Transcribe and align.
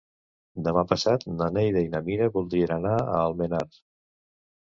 Demà 0.67 0.83
passat 0.91 1.25
na 1.41 1.49
Neida 1.57 1.83
i 1.87 1.91
na 1.95 2.01
Mira 2.09 2.31
voldrien 2.37 2.73
anar 2.79 2.97
a 3.03 3.19
Almenar. 3.29 3.63